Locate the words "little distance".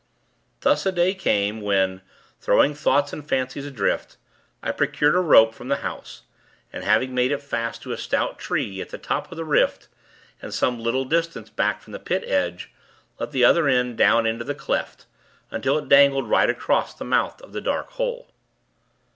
10.81-11.51